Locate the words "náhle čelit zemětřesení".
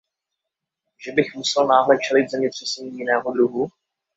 1.67-2.97